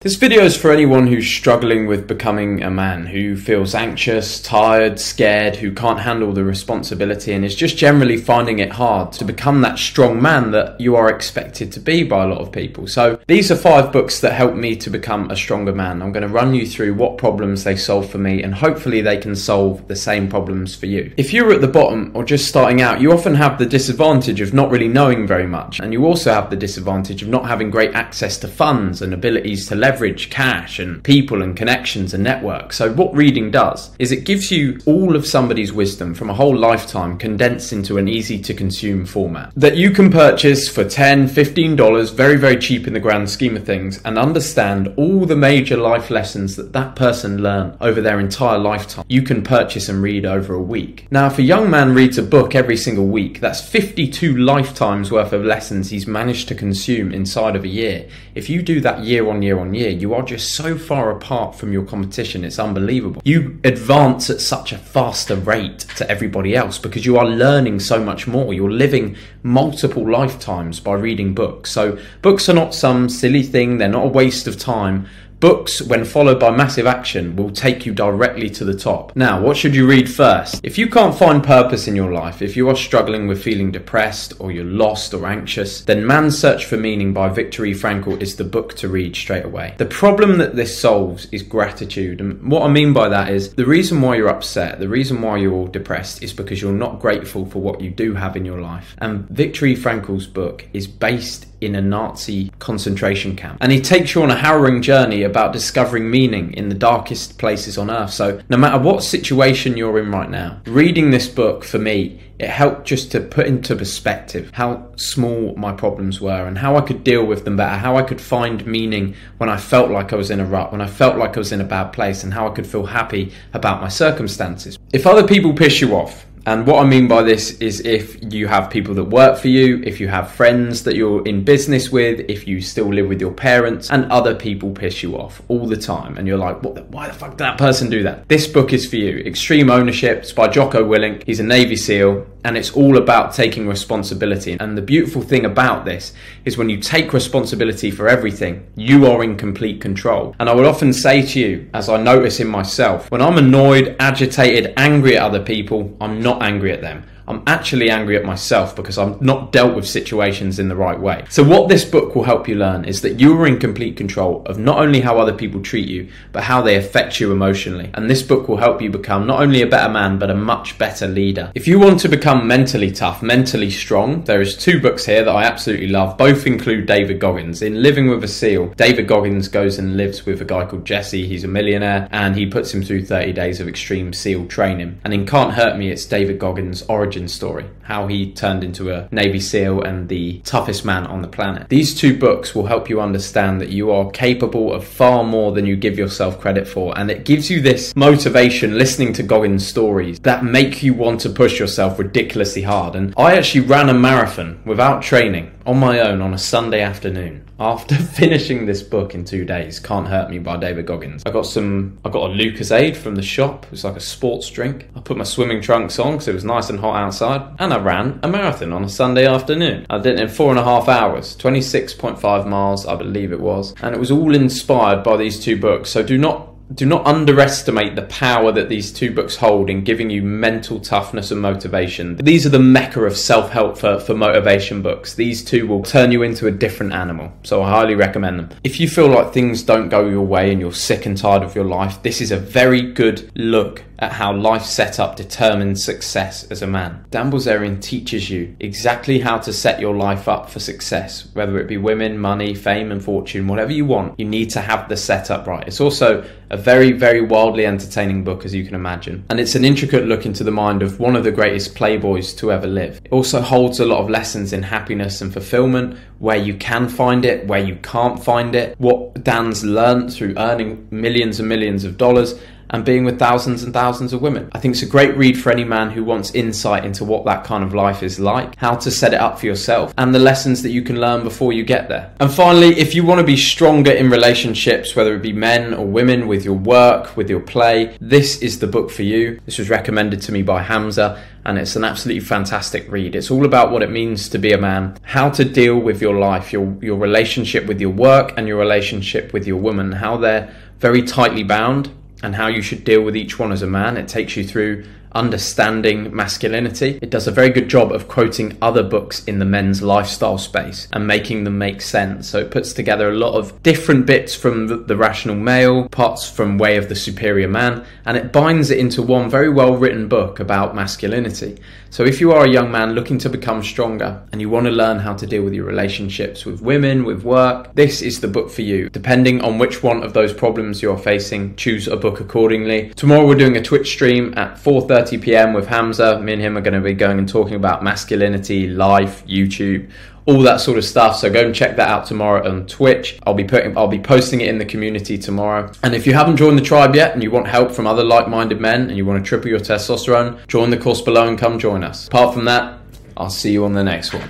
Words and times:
This 0.00 0.14
video 0.14 0.44
is 0.44 0.56
for 0.56 0.70
anyone 0.70 1.08
who's 1.08 1.26
struggling 1.26 1.88
with 1.88 2.06
becoming 2.06 2.62
a 2.62 2.70
man, 2.70 3.04
who 3.04 3.36
feels 3.36 3.74
anxious, 3.74 4.40
tired, 4.40 5.00
scared, 5.00 5.56
who 5.56 5.72
can't 5.72 5.98
handle 5.98 6.32
the 6.32 6.44
responsibility, 6.44 7.32
and 7.32 7.44
is 7.44 7.56
just 7.56 7.76
generally 7.76 8.16
finding 8.16 8.60
it 8.60 8.70
hard 8.70 9.10
to 9.14 9.24
become 9.24 9.60
that 9.62 9.76
strong 9.76 10.22
man 10.22 10.52
that 10.52 10.80
you 10.80 10.94
are 10.94 11.10
expected 11.10 11.72
to 11.72 11.80
be 11.80 12.04
by 12.04 12.22
a 12.22 12.28
lot 12.28 12.40
of 12.40 12.52
people. 12.52 12.86
So, 12.86 13.18
these 13.26 13.50
are 13.50 13.56
five 13.56 13.90
books 13.90 14.20
that 14.20 14.34
helped 14.34 14.56
me 14.56 14.76
to 14.76 14.88
become 14.88 15.32
a 15.32 15.36
stronger 15.36 15.72
man. 15.72 16.00
I'm 16.00 16.12
going 16.12 16.22
to 16.22 16.32
run 16.32 16.54
you 16.54 16.64
through 16.64 16.94
what 16.94 17.18
problems 17.18 17.64
they 17.64 17.74
solve 17.74 18.08
for 18.08 18.18
me, 18.18 18.44
and 18.44 18.54
hopefully, 18.54 19.00
they 19.00 19.16
can 19.16 19.34
solve 19.34 19.88
the 19.88 19.96
same 19.96 20.28
problems 20.28 20.76
for 20.76 20.86
you. 20.86 21.12
If 21.16 21.32
you're 21.32 21.52
at 21.52 21.60
the 21.60 21.66
bottom 21.66 22.12
or 22.14 22.22
just 22.22 22.46
starting 22.46 22.80
out, 22.80 23.00
you 23.00 23.10
often 23.10 23.34
have 23.34 23.58
the 23.58 23.66
disadvantage 23.66 24.40
of 24.40 24.54
not 24.54 24.70
really 24.70 24.86
knowing 24.86 25.26
very 25.26 25.48
much, 25.48 25.80
and 25.80 25.92
you 25.92 26.06
also 26.06 26.32
have 26.32 26.50
the 26.50 26.56
disadvantage 26.56 27.20
of 27.20 27.28
not 27.28 27.46
having 27.46 27.68
great 27.68 27.96
access 27.96 28.38
to 28.38 28.46
funds 28.46 29.02
and 29.02 29.12
abilities 29.12 29.66
to 29.66 29.74
leverage 29.74 29.87
cash 30.30 30.78
and 30.78 31.02
people 31.02 31.42
and 31.42 31.56
connections 31.56 32.14
and 32.14 32.22
networks. 32.22 32.76
So, 32.76 32.92
what 32.92 33.14
reading 33.14 33.50
does 33.50 33.90
is 33.98 34.12
it 34.12 34.24
gives 34.24 34.50
you 34.50 34.78
all 34.86 35.16
of 35.16 35.26
somebody's 35.26 35.72
wisdom 35.72 36.14
from 36.14 36.30
a 36.30 36.34
whole 36.34 36.56
lifetime 36.56 37.18
condensed 37.18 37.72
into 37.72 37.98
an 37.98 38.08
easy 38.08 38.40
to 38.40 38.54
consume 38.54 39.06
format 39.06 39.52
that 39.56 39.76
you 39.76 39.90
can 39.90 40.10
purchase 40.10 40.68
for 40.68 40.84
$10, 40.84 41.28
$15, 41.28 42.14
very, 42.14 42.36
very 42.36 42.56
cheap 42.56 42.86
in 42.86 42.92
the 42.92 43.00
grand 43.00 43.28
scheme 43.30 43.56
of 43.56 43.64
things, 43.64 44.00
and 44.04 44.18
understand 44.18 44.92
all 44.96 45.26
the 45.26 45.36
major 45.36 45.76
life 45.76 46.10
lessons 46.10 46.56
that 46.56 46.72
that 46.72 46.96
person 46.96 47.42
learned 47.42 47.76
over 47.80 48.00
their 48.00 48.20
entire 48.20 48.58
lifetime. 48.58 49.04
You 49.08 49.22
can 49.22 49.42
purchase 49.42 49.88
and 49.88 50.02
read 50.02 50.24
over 50.24 50.54
a 50.54 50.62
week. 50.62 51.06
Now, 51.10 51.26
if 51.26 51.38
a 51.38 51.42
young 51.42 51.70
man 51.70 51.94
reads 51.94 52.18
a 52.18 52.22
book 52.22 52.54
every 52.54 52.76
single 52.76 53.06
week, 53.06 53.40
that's 53.40 53.60
52 53.60 54.36
lifetimes 54.36 55.10
worth 55.10 55.32
of 55.32 55.44
lessons 55.44 55.90
he's 55.90 56.06
managed 56.06 56.48
to 56.48 56.54
consume 56.54 57.12
inside 57.12 57.56
of 57.56 57.64
a 57.64 57.68
year. 57.68 58.08
If 58.34 58.48
you 58.48 58.62
do 58.62 58.80
that 58.80 59.00
year 59.00 59.28
on 59.28 59.42
year 59.42 59.58
on 59.58 59.74
year, 59.74 59.77
you 59.86 60.14
are 60.14 60.22
just 60.22 60.54
so 60.54 60.76
far 60.76 61.10
apart 61.10 61.54
from 61.54 61.72
your 61.72 61.84
competition, 61.84 62.44
it's 62.44 62.58
unbelievable. 62.58 63.22
You 63.24 63.58
advance 63.64 64.28
at 64.30 64.40
such 64.40 64.72
a 64.72 64.78
faster 64.78 65.36
rate 65.36 65.80
to 65.96 66.10
everybody 66.10 66.56
else 66.56 66.78
because 66.78 67.06
you 67.06 67.16
are 67.16 67.26
learning 67.26 67.80
so 67.80 68.02
much 68.02 68.26
more. 68.26 68.52
You're 68.52 68.70
living 68.70 69.16
multiple 69.42 70.10
lifetimes 70.10 70.80
by 70.80 70.94
reading 70.94 71.34
books. 71.34 71.70
So, 71.70 71.98
books 72.22 72.48
are 72.48 72.54
not 72.54 72.74
some 72.74 73.08
silly 73.08 73.42
thing, 73.42 73.78
they're 73.78 73.88
not 73.88 74.06
a 74.06 74.08
waste 74.08 74.46
of 74.46 74.58
time. 74.58 75.06
Books, 75.40 75.80
when 75.80 76.04
followed 76.04 76.40
by 76.40 76.50
massive 76.50 76.86
action, 76.86 77.36
will 77.36 77.50
take 77.50 77.86
you 77.86 77.94
directly 77.94 78.50
to 78.50 78.64
the 78.64 78.76
top. 78.76 79.14
Now, 79.14 79.40
what 79.40 79.56
should 79.56 79.74
you 79.74 79.86
read 79.86 80.10
first? 80.10 80.60
If 80.64 80.78
you 80.78 80.88
can't 80.88 81.16
find 81.16 81.44
purpose 81.44 81.86
in 81.86 81.94
your 81.94 82.12
life, 82.12 82.42
if 82.42 82.56
you 82.56 82.68
are 82.68 82.74
struggling 82.74 83.28
with 83.28 83.42
feeling 83.42 83.70
depressed 83.70 84.34
or 84.40 84.50
you're 84.50 84.64
lost 84.64 85.14
or 85.14 85.26
anxious, 85.26 85.82
then 85.82 86.04
Man's 86.04 86.36
Search 86.36 86.64
for 86.64 86.76
Meaning 86.76 87.12
by 87.12 87.28
Viktor. 87.28 87.58
Frankl 87.58 88.20
is 88.20 88.36
the 88.36 88.44
book 88.44 88.74
to 88.76 88.88
read 88.88 89.14
straight 89.14 89.44
away. 89.44 89.74
The 89.78 89.86
problem 89.86 90.38
that 90.38 90.56
this 90.56 90.80
solves 90.80 91.26
is 91.30 91.42
gratitude. 91.42 92.20
And 92.20 92.50
what 92.50 92.62
I 92.62 92.68
mean 92.68 92.92
by 92.92 93.08
that 93.08 93.30
is 93.30 93.54
the 93.54 93.66
reason 93.66 94.00
why 94.00 94.16
you're 94.16 94.28
upset, 94.28 94.80
the 94.80 94.88
reason 94.88 95.22
why 95.22 95.36
you're 95.38 95.52
all 95.52 95.66
depressed 95.66 96.22
is 96.22 96.32
because 96.32 96.60
you're 96.60 96.72
not 96.72 97.00
grateful 97.00 97.46
for 97.46 97.60
what 97.60 97.80
you 97.80 97.90
do 97.90 98.14
have 98.14 98.36
in 98.36 98.44
your 98.44 98.60
life. 98.60 98.96
And 98.98 99.28
Viktor. 99.28 99.58
Frankl's 99.58 100.26
book 100.26 100.66
is 100.72 100.86
based 100.86 101.46
in 101.60 101.74
a 101.74 101.80
Nazi 101.80 102.50
concentration 102.58 103.34
camp. 103.34 103.58
And 103.60 103.72
he 103.72 103.80
takes 103.80 104.14
you 104.14 104.22
on 104.22 104.30
a 104.30 104.36
harrowing 104.36 104.82
journey 104.82 105.24
about 105.28 105.52
discovering 105.52 106.10
meaning 106.10 106.52
in 106.54 106.68
the 106.68 106.74
darkest 106.74 107.38
places 107.38 107.78
on 107.78 107.90
earth. 107.90 108.12
So, 108.12 108.40
no 108.48 108.56
matter 108.56 108.78
what 108.78 109.02
situation 109.02 109.76
you're 109.76 109.98
in 109.98 110.10
right 110.10 110.30
now, 110.30 110.60
reading 110.66 111.10
this 111.10 111.28
book 111.28 111.64
for 111.64 111.78
me, 111.78 112.20
it 112.38 112.48
helped 112.48 112.86
just 112.86 113.10
to 113.12 113.20
put 113.20 113.46
into 113.46 113.74
perspective 113.74 114.50
how 114.54 114.94
small 114.96 115.56
my 115.56 115.72
problems 115.72 116.20
were 116.20 116.46
and 116.46 116.56
how 116.56 116.76
I 116.76 116.82
could 116.82 117.02
deal 117.02 117.24
with 117.24 117.44
them 117.44 117.56
better, 117.56 117.76
how 117.76 117.96
I 117.96 118.02
could 118.02 118.20
find 118.20 118.64
meaning 118.64 119.16
when 119.38 119.48
I 119.48 119.56
felt 119.56 119.90
like 119.90 120.12
I 120.12 120.16
was 120.16 120.30
in 120.30 120.38
a 120.38 120.44
rut, 120.44 120.70
when 120.70 120.80
I 120.80 120.86
felt 120.86 121.16
like 121.16 121.36
I 121.36 121.40
was 121.40 121.50
in 121.50 121.60
a 121.60 121.64
bad 121.64 121.92
place, 121.92 122.22
and 122.22 122.32
how 122.32 122.48
I 122.48 122.54
could 122.54 122.66
feel 122.66 122.86
happy 122.86 123.32
about 123.54 123.80
my 123.80 123.88
circumstances. 123.88 124.78
If 124.92 125.06
other 125.06 125.26
people 125.26 125.52
piss 125.52 125.80
you 125.80 125.96
off, 125.96 126.26
and 126.48 126.66
what 126.66 126.82
I 126.82 126.88
mean 126.88 127.08
by 127.08 127.22
this 127.22 127.58
is 127.58 127.80
if 127.80 128.32
you 128.32 128.46
have 128.46 128.70
people 128.70 128.94
that 128.94 129.04
work 129.04 129.38
for 129.38 129.48
you, 129.48 129.82
if 129.84 130.00
you 130.00 130.08
have 130.08 130.32
friends 130.32 130.82
that 130.84 130.96
you're 130.96 131.22
in 131.28 131.44
business 131.44 131.90
with, 131.90 132.20
if 132.30 132.48
you 132.48 132.62
still 132.62 132.88
live 132.88 133.06
with 133.06 133.20
your 133.20 133.32
parents, 133.32 133.90
and 133.90 134.10
other 134.10 134.34
people 134.34 134.70
piss 134.70 135.02
you 135.02 135.18
off 135.18 135.42
all 135.48 135.66
the 135.66 135.76
time, 135.76 136.16
and 136.16 136.26
you're 136.26 136.38
like, 136.38 136.62
what 136.62 136.74
the, 136.74 136.84
why 136.84 137.06
the 137.06 137.12
fuck 137.12 137.32
did 137.32 137.40
that 137.40 137.58
person 137.58 137.90
do 137.90 138.02
that? 138.02 138.26
This 138.28 138.46
book 138.46 138.72
is 138.72 138.88
for 138.88 138.96
you. 138.96 139.18
Extreme 139.18 139.68
Ownership. 139.68 140.20
It's 140.20 140.32
by 140.32 140.48
Jocko 140.48 140.84
Willink. 140.84 141.22
He's 141.26 141.38
a 141.38 141.44
Navy 141.44 141.76
SEAL, 141.76 142.26
and 142.44 142.56
it's 142.56 142.70
all 142.72 142.96
about 142.96 143.34
taking 143.34 143.68
responsibility. 143.68 144.56
And 144.58 144.76
the 144.76 144.82
beautiful 144.82 145.22
thing 145.22 145.44
about 145.44 145.84
this 145.84 146.12
is 146.44 146.56
when 146.56 146.68
you 146.68 146.78
take 146.78 147.12
responsibility 147.12 147.90
for 147.90 148.08
everything, 148.08 148.66
you 148.76 149.06
are 149.06 149.22
in 149.22 149.36
complete 149.36 149.80
control. 149.80 150.34
And 150.38 150.48
I 150.48 150.54
would 150.54 150.66
often 150.66 150.92
say 150.92 151.22
to 151.22 151.40
you, 151.40 151.70
as 151.74 151.88
I 151.88 152.00
notice 152.02 152.40
in 152.40 152.48
myself, 152.48 153.10
when 153.10 153.22
I'm 153.22 153.38
annoyed, 153.38 153.96
agitated, 153.98 154.74
angry 154.76 155.16
at 155.16 155.22
other 155.22 155.42
people, 155.42 155.96
I'm 156.00 156.20
not 156.20 156.42
angry 156.42 156.72
at 156.72 156.80
them. 156.80 157.04
I'm 157.28 157.42
actually 157.46 157.90
angry 157.90 158.16
at 158.16 158.24
myself 158.24 158.74
because 158.74 158.96
I'm 158.96 159.18
not 159.20 159.52
dealt 159.52 159.76
with 159.76 159.86
situations 159.86 160.58
in 160.58 160.68
the 160.68 160.76
right 160.76 160.98
way. 160.98 161.24
So, 161.28 161.44
what 161.44 161.68
this 161.68 161.84
book 161.84 162.14
will 162.14 162.24
help 162.24 162.48
you 162.48 162.54
learn 162.54 162.86
is 162.86 163.02
that 163.02 163.20
you 163.20 163.38
are 163.38 163.46
in 163.46 163.58
complete 163.58 163.96
control 163.98 164.42
of 164.46 164.58
not 164.58 164.78
only 164.78 165.02
how 165.02 165.18
other 165.18 165.34
people 165.34 165.60
treat 165.60 165.88
you, 165.88 166.08
but 166.32 166.44
how 166.44 166.62
they 166.62 166.76
affect 166.76 167.20
you 167.20 167.30
emotionally. 167.30 167.90
And 167.92 168.08
this 168.08 168.22
book 168.22 168.48
will 168.48 168.56
help 168.56 168.80
you 168.80 168.90
become 168.90 169.26
not 169.26 169.40
only 169.40 169.60
a 169.60 169.66
better 169.66 169.92
man, 169.92 170.18
but 170.18 170.30
a 170.30 170.34
much 170.34 170.78
better 170.78 171.06
leader. 171.06 171.52
If 171.54 171.68
you 171.68 171.78
want 171.78 172.00
to 172.00 172.08
become 172.08 172.46
mentally 172.46 172.90
tough, 172.90 173.22
mentally 173.22 173.70
strong, 173.70 174.24
there 174.24 174.40
is 174.40 174.56
two 174.56 174.80
books 174.80 175.04
here 175.04 175.22
that 175.22 175.34
I 175.34 175.44
absolutely 175.44 175.88
love. 175.88 176.16
Both 176.16 176.46
include 176.46 176.86
David 176.86 177.20
Goggins. 177.20 177.60
In 177.60 177.82
Living 177.82 178.08
with 178.08 178.24
a 178.24 178.28
SEAL, 178.28 178.68
David 178.76 179.06
Goggins 179.06 179.48
goes 179.48 179.78
and 179.78 179.98
lives 179.98 180.24
with 180.24 180.40
a 180.40 180.46
guy 180.46 180.64
called 180.64 180.86
Jesse. 180.86 181.26
He's 181.26 181.44
a 181.44 181.48
millionaire 181.48 182.08
and 182.10 182.34
he 182.36 182.46
puts 182.46 182.72
him 182.72 182.82
through 182.82 183.04
30 183.04 183.32
days 183.34 183.60
of 183.60 183.68
extreme 183.68 184.14
SEAL 184.14 184.46
training. 184.46 184.98
And 185.04 185.12
in 185.12 185.26
Can't 185.26 185.52
Hurt 185.52 185.76
Me, 185.76 185.90
it's 185.90 186.06
David 186.06 186.38
Goggins' 186.38 186.82
origin 186.88 187.17
story, 187.26 187.64
how 187.82 188.06
he 188.06 188.30
turned 188.30 188.62
into 188.62 188.92
a 188.92 189.08
Navy 189.10 189.40
SEAL 189.40 189.82
and 189.82 190.08
the 190.08 190.38
toughest 190.44 190.84
man 190.84 191.06
on 191.06 191.22
the 191.22 191.28
planet. 191.28 191.68
These 191.68 191.94
two 191.94 192.16
books 192.16 192.54
will 192.54 192.66
help 192.66 192.88
you 192.88 193.00
understand 193.00 193.60
that 193.60 193.70
you 193.70 193.90
are 193.90 194.10
capable 194.10 194.72
of 194.72 194.86
far 194.86 195.24
more 195.24 195.52
than 195.52 195.66
you 195.66 195.74
give 195.74 195.98
yourself 195.98 196.40
credit 196.40 196.68
for, 196.68 196.96
and 196.98 197.10
it 197.10 197.24
gives 197.24 197.50
you 197.50 197.60
this 197.60 197.96
motivation 197.96 198.78
listening 198.78 199.12
to 199.14 199.22
Goggins' 199.22 199.66
stories 199.66 200.20
that 200.20 200.44
make 200.44 200.82
you 200.82 200.94
want 200.94 201.20
to 201.22 201.30
push 201.30 201.58
yourself 201.58 201.98
ridiculously 201.98 202.62
hard. 202.62 202.94
And 202.94 203.14
I 203.16 203.36
actually 203.36 203.62
ran 203.62 203.88
a 203.88 203.94
marathon 203.94 204.60
without 204.64 205.02
training 205.02 205.50
on 205.68 205.78
my 205.78 206.00
own 206.00 206.22
on 206.22 206.32
a 206.32 206.38
Sunday 206.38 206.80
afternoon 206.80 207.44
after 207.60 207.94
finishing 208.14 208.64
this 208.64 208.82
book 208.82 209.14
in 209.14 209.22
two 209.22 209.44
days. 209.44 209.78
Can't 209.78 210.08
Hurt 210.08 210.30
Me 210.30 210.38
by 210.38 210.56
David 210.56 210.86
Goggins. 210.86 211.22
I 211.26 211.30
got 211.30 211.44
some. 211.44 211.98
I 212.06 212.08
got 212.08 212.30
a 212.30 212.32
Lucozade 212.32 212.96
from 212.96 213.16
the 213.16 213.22
shop. 213.22 213.66
It 213.66 213.70
was 213.70 213.84
like 213.84 213.94
a 213.96 214.00
sports 214.00 214.48
drink. 214.48 214.88
I 214.96 215.00
put 215.00 215.18
my 215.18 215.24
swimming 215.24 215.60
trunks 215.60 215.98
on 215.98 216.12
because 216.12 216.28
it 216.28 216.32
was 216.32 216.44
nice 216.44 216.70
and 216.70 216.80
hot 216.80 216.96
outside, 216.96 217.54
and 217.58 217.74
I 217.74 217.78
ran 217.78 218.18
a 218.22 218.28
marathon 218.28 218.72
on 218.72 218.82
a 218.82 218.88
Sunday 218.88 219.26
afternoon. 219.26 219.86
I 219.90 219.98
did 219.98 220.18
it 220.18 220.20
in 220.20 220.28
four 220.28 220.48
and 220.48 220.58
a 220.58 220.64
half 220.64 220.88
hours, 220.88 221.36
26.5 221.36 222.46
miles, 222.46 222.86
I 222.86 222.96
believe 222.96 223.32
it 223.32 223.40
was, 223.40 223.74
and 223.82 223.94
it 223.94 223.98
was 223.98 224.10
all 224.10 224.34
inspired 224.34 225.04
by 225.04 225.18
these 225.18 225.38
two 225.38 225.60
books. 225.60 225.90
So 225.90 226.02
do 226.02 226.16
not 226.16 226.48
do 226.74 226.84
not 226.84 227.06
underestimate 227.06 227.96
the 227.96 228.02
power 228.02 228.52
that 228.52 228.68
these 228.68 228.92
two 228.92 229.12
books 229.12 229.36
hold 229.36 229.70
in 229.70 229.84
giving 229.84 230.10
you 230.10 230.22
mental 230.22 230.80
toughness 230.80 231.30
and 231.30 231.40
motivation. 231.40 232.16
These 232.16 232.46
are 232.46 232.50
the 232.50 232.58
mecca 232.58 233.04
of 233.04 233.16
self 233.16 233.50
help 233.50 233.78
for, 233.78 233.98
for 233.98 234.14
motivation 234.14 234.82
books. 234.82 235.14
These 235.14 235.44
two 235.44 235.66
will 235.66 235.82
turn 235.82 236.12
you 236.12 236.22
into 236.22 236.46
a 236.46 236.50
different 236.52 236.92
animal, 236.92 237.32
so 237.42 237.62
I 237.62 237.70
highly 237.70 237.94
recommend 237.94 238.38
them. 238.38 238.50
If 238.64 238.80
you 238.80 238.88
feel 238.88 239.08
like 239.08 239.32
things 239.32 239.62
don't 239.62 239.88
go 239.88 240.08
your 240.08 240.26
way 240.26 240.52
and 240.52 240.60
you're 240.60 240.72
sick 240.72 241.06
and 241.06 241.16
tired 241.16 241.42
of 241.42 241.54
your 241.54 241.64
life, 241.64 242.02
this 242.02 242.20
is 242.20 242.30
a 242.30 242.36
very 242.36 242.92
good 242.92 243.30
look 243.34 243.84
at 243.98 244.12
how 244.12 244.32
life 244.32 244.64
setup 244.64 245.16
determines 245.16 245.84
success 245.84 246.44
as 246.50 246.62
a 246.62 246.66
man. 246.66 247.04
Dan 247.10 247.30
Bilzerian 247.30 247.82
teaches 247.82 248.30
you 248.30 248.54
exactly 248.60 249.18
how 249.18 249.38
to 249.38 249.52
set 249.52 249.80
your 249.80 249.96
life 249.96 250.28
up 250.28 250.48
for 250.48 250.60
success, 250.60 251.28
whether 251.32 251.58
it 251.58 251.66
be 251.66 251.76
women, 251.76 252.18
money, 252.18 252.54
fame, 252.54 252.92
and 252.92 253.02
fortune, 253.02 253.48
whatever 253.48 253.72
you 253.72 253.84
want. 253.84 254.18
You 254.18 254.26
need 254.26 254.50
to 254.50 254.60
have 254.60 254.88
the 254.88 254.96
setup 254.96 255.46
right. 255.46 255.66
It's 255.66 255.80
also 255.80 256.24
a 256.50 256.56
very, 256.56 256.92
very 256.92 257.20
wildly 257.20 257.66
entertaining 257.66 258.24
book, 258.24 258.44
as 258.44 258.54
you 258.54 258.64
can 258.64 258.74
imagine. 258.74 259.24
And 259.30 259.40
it's 259.40 259.54
an 259.54 259.64
intricate 259.64 260.06
look 260.06 260.24
into 260.24 260.44
the 260.44 260.50
mind 260.50 260.82
of 260.82 261.00
one 261.00 261.16
of 261.16 261.24
the 261.24 261.32
greatest 261.32 261.74
playboys 261.74 262.36
to 262.38 262.52
ever 262.52 262.66
live. 262.66 263.00
It 263.04 263.12
also 263.12 263.40
holds 263.40 263.80
a 263.80 263.84
lot 263.84 263.98
of 263.98 264.08
lessons 264.08 264.52
in 264.52 264.62
happiness 264.62 265.20
and 265.20 265.32
fulfillment, 265.32 265.98
where 266.18 266.36
you 266.36 266.54
can 266.54 266.88
find 266.88 267.24
it, 267.24 267.46
where 267.46 267.62
you 267.62 267.76
can't 267.76 268.22
find 268.22 268.54
it, 268.54 268.78
what 268.78 269.22
Dan's 269.24 269.64
learned 269.64 270.12
through 270.12 270.34
earning 270.36 270.88
millions 270.90 271.38
and 271.40 271.48
millions 271.48 271.84
of 271.84 271.96
dollars 271.96 272.40
and 272.70 272.84
being 272.84 273.04
with 273.04 273.18
thousands 273.18 273.62
and 273.62 273.72
thousands 273.72 274.12
of 274.12 274.22
women. 274.22 274.50
I 274.52 274.60
think 274.60 274.72
it's 274.74 274.82
a 274.82 274.86
great 274.86 275.16
read 275.16 275.38
for 275.38 275.50
any 275.50 275.64
man 275.64 275.90
who 275.90 276.04
wants 276.04 276.34
insight 276.34 276.84
into 276.84 277.04
what 277.04 277.24
that 277.24 277.44
kind 277.44 277.64
of 277.64 277.74
life 277.74 278.02
is 278.02 278.20
like, 278.20 278.56
how 278.56 278.74
to 278.76 278.90
set 278.90 279.14
it 279.14 279.20
up 279.20 279.38
for 279.38 279.46
yourself, 279.46 279.94
and 279.98 280.14
the 280.14 280.18
lessons 280.18 280.62
that 280.62 280.70
you 280.70 280.82
can 280.82 281.00
learn 281.00 281.22
before 281.22 281.52
you 281.52 281.64
get 281.64 281.88
there. 281.88 282.12
And 282.20 282.32
finally, 282.32 282.78
if 282.78 282.94
you 282.94 283.04
want 283.04 283.20
to 283.20 283.26
be 283.26 283.36
stronger 283.36 283.92
in 283.92 284.10
relationships, 284.10 284.94
whether 284.94 285.14
it 285.14 285.22
be 285.22 285.32
men 285.32 285.74
or 285.74 285.86
women, 285.86 286.26
with 286.26 286.44
your 286.44 286.54
work, 286.54 287.16
with 287.16 287.30
your 287.30 287.40
play, 287.40 287.96
this 288.00 288.42
is 288.42 288.58
the 288.58 288.66
book 288.66 288.90
for 288.90 289.02
you. 289.02 289.40
This 289.46 289.58
was 289.58 289.70
recommended 289.70 290.20
to 290.22 290.32
me 290.32 290.42
by 290.42 290.62
Hamza 290.62 291.22
and 291.44 291.58
it's 291.58 291.76
an 291.76 291.84
absolutely 291.84 292.20
fantastic 292.20 292.90
read. 292.90 293.14
It's 293.14 293.30
all 293.30 293.46
about 293.46 293.70
what 293.70 293.82
it 293.82 293.90
means 293.90 294.28
to 294.30 294.38
be 294.38 294.52
a 294.52 294.58
man, 294.58 294.98
how 295.02 295.30
to 295.30 295.44
deal 295.44 295.78
with 295.78 296.02
your 296.02 296.18
life, 296.18 296.52
your 296.52 296.76
your 296.82 296.98
relationship 296.98 297.66
with 297.66 297.80
your 297.80 297.90
work 297.90 298.34
and 298.36 298.46
your 298.46 298.58
relationship 298.58 299.32
with 299.32 299.46
your 299.46 299.56
woman, 299.56 299.92
how 299.92 300.18
they're 300.18 300.54
very 300.78 301.02
tightly 301.02 301.42
bound 301.42 301.90
and 302.22 302.34
how 302.34 302.46
you 302.46 302.62
should 302.62 302.84
deal 302.84 303.02
with 303.02 303.16
each 303.16 303.38
one 303.38 303.52
as 303.52 303.62
a 303.62 303.66
man. 303.66 303.96
It 303.96 304.08
takes 304.08 304.36
you 304.36 304.44
through 304.44 304.84
understanding 305.12 306.14
masculinity. 306.14 306.98
It 307.00 307.10
does 307.10 307.26
a 307.26 307.32
very 307.32 307.50
good 307.50 307.68
job 307.68 307.92
of 307.92 308.08
quoting 308.08 308.56
other 308.60 308.82
books 308.82 309.24
in 309.24 309.38
the 309.38 309.44
men's 309.44 309.82
lifestyle 309.82 310.38
space 310.38 310.88
and 310.92 311.06
making 311.06 311.44
them 311.44 311.58
make 311.58 311.80
sense. 311.80 312.28
So 312.28 312.38
it 312.38 312.50
puts 312.50 312.72
together 312.72 313.10
a 313.10 313.16
lot 313.16 313.34
of 313.34 313.62
different 313.62 314.06
bits 314.06 314.34
from 314.34 314.86
the, 314.86 314.98
rational 314.98 315.36
male, 315.36 315.88
parts 315.88 316.28
from 316.28 316.58
Way 316.58 316.76
of 316.76 316.88
the 316.88 316.96
Superior 316.96 317.48
Man, 317.48 317.86
and 318.04 318.16
it 318.16 318.32
binds 318.32 318.70
it 318.70 318.78
into 318.78 319.00
one 319.00 319.30
very 319.30 319.48
well 319.48 319.76
written 319.76 320.08
book 320.08 320.40
about 320.40 320.74
masculinity. 320.74 321.58
So 321.90 322.04
if 322.04 322.20
you 322.20 322.32
are 322.32 322.44
a 322.44 322.50
young 322.50 322.70
man 322.70 322.92
looking 322.92 323.16
to 323.18 323.30
become 323.30 323.62
stronger 323.62 324.20
and 324.30 324.40
you 324.42 324.50
want 324.50 324.66
to 324.66 324.72
learn 324.72 324.98
how 324.98 325.14
to 325.14 325.26
deal 325.26 325.42
with 325.42 325.54
your 325.54 325.64
relationships 325.64 326.44
with 326.44 326.60
women, 326.60 327.04
with 327.04 327.22
work, 327.22 327.74
this 327.74 328.02
is 328.02 328.20
the 328.20 328.28
book 328.28 328.50
for 328.50 328.62
you. 328.62 328.90
Depending 328.90 329.40
on 329.40 329.56
which 329.56 329.82
one 329.82 330.02
of 330.02 330.12
those 330.12 330.34
problems 330.34 330.82
you're 330.82 330.98
facing, 330.98 331.56
choose 331.56 331.88
a 331.88 331.96
book 331.96 332.20
accordingly. 332.20 332.90
Tomorrow 332.90 333.26
we're 333.26 333.36
doing 333.36 333.56
a 333.56 333.62
Twitch 333.62 333.88
stream 333.88 334.34
at 334.36 334.58
4:30 334.58 334.97
30 335.04 335.18
p.m. 335.18 335.52
with 335.52 335.68
Hamza. 335.68 336.18
Me 336.18 336.32
and 336.32 336.42
him 336.42 336.58
are 336.58 336.60
going 336.60 336.74
to 336.74 336.80
be 336.80 336.92
going 336.92 337.18
and 337.18 337.28
talking 337.28 337.54
about 337.54 337.84
masculinity, 337.84 338.66
life, 338.66 339.24
YouTube, 339.26 339.88
all 340.26 340.42
that 340.42 340.60
sort 340.60 340.76
of 340.76 340.84
stuff. 340.84 341.16
So 341.16 341.30
go 341.30 341.44
and 341.46 341.54
check 341.54 341.76
that 341.76 341.88
out 341.88 342.04
tomorrow 342.04 342.48
on 342.48 342.66
Twitch. 342.66 343.16
I'll 343.24 343.34
be 343.34 343.44
putting, 343.44 343.78
I'll 343.78 343.86
be 343.86 344.00
posting 344.00 344.40
it 344.40 344.48
in 344.48 344.58
the 344.58 344.64
community 344.64 345.16
tomorrow. 345.16 345.70
And 345.84 345.94
if 345.94 346.04
you 346.04 346.14
haven't 346.14 346.36
joined 346.36 346.58
the 346.58 346.62
tribe 346.62 346.96
yet 346.96 347.14
and 347.14 347.22
you 347.22 347.30
want 347.30 347.46
help 347.46 347.70
from 347.70 347.86
other 347.86 348.02
like-minded 348.02 348.60
men 348.60 348.88
and 348.88 348.96
you 348.96 349.06
want 349.06 349.24
to 349.24 349.28
triple 349.28 349.48
your 349.48 349.60
testosterone, 349.60 350.44
join 350.48 350.70
the 350.70 350.76
course 350.76 351.00
below 351.00 351.28
and 351.28 351.38
come 351.38 351.60
join 351.60 351.84
us. 351.84 352.08
Apart 352.08 352.34
from 352.34 352.44
that, 352.46 352.80
I'll 353.16 353.30
see 353.30 353.52
you 353.52 353.64
on 353.64 353.72
the 353.72 353.84
next 353.84 354.12
one. 354.12 354.28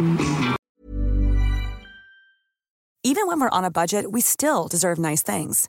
Whoop! 0.00 0.56
Even 3.02 3.26
when 3.26 3.40
we're 3.40 3.50
on 3.50 3.64
a 3.64 3.70
budget, 3.70 4.12
we 4.12 4.20
still 4.20 4.68
deserve 4.68 4.98
nice 4.98 5.22
things. 5.22 5.68